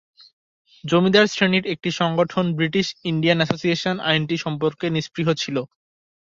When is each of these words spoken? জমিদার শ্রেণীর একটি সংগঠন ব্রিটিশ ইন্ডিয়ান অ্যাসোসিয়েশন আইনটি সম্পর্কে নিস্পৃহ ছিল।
জমিদার 0.83 1.25
শ্রেণীর 1.27 1.65
একটি 1.73 1.89
সংগঠন 1.99 2.45
ব্রিটিশ 2.57 2.87
ইন্ডিয়ান 3.11 3.37
অ্যাসোসিয়েশন 3.39 3.95
আইনটি 4.09 4.35
সম্পর্কে 4.45 4.85
নিস্পৃহ 4.89 5.27
ছিল। 5.41 5.57